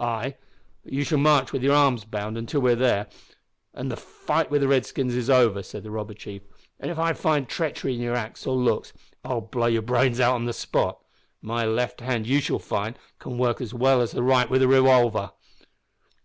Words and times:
"Ay, 0.00 0.34
but 0.82 0.92
you 0.92 1.04
shall 1.04 1.18
march 1.18 1.52
with 1.52 1.62
your 1.62 1.72
arms 1.72 2.04
bound 2.04 2.36
until 2.36 2.60
we 2.60 2.72
are 2.72 2.74
there, 2.74 3.06
and 3.72 3.92
the 3.92 3.96
fight 3.96 4.50
wi' 4.50 4.58
the 4.58 4.66
redskins 4.66 5.14
is 5.14 5.30
over," 5.30 5.62
said 5.62 5.84
the 5.84 5.90
robber 5.92 6.14
chief, 6.14 6.42
"and 6.80 6.90
if 6.90 6.98
I 6.98 7.12
find 7.12 7.48
treachery 7.48 7.94
in 7.94 8.00
your 8.00 8.16
acts 8.16 8.44
or 8.44 8.56
looks 8.56 8.92
I'll 9.24 9.40
blow 9.40 9.68
your 9.68 9.82
brains 9.82 10.18
out 10.18 10.34
on 10.34 10.46
the 10.46 10.52
spot. 10.52 10.98
My 11.42 11.64
left 11.64 12.00
hand, 12.00 12.26
you 12.26 12.40
shall 12.40 12.58
find, 12.58 12.98
can 13.20 13.38
work 13.38 13.60
as 13.60 13.72
well 13.72 14.00
as 14.00 14.10
the 14.10 14.22
right 14.24 14.50
wi' 14.50 14.58
the 14.58 14.66
revolver." 14.66 15.30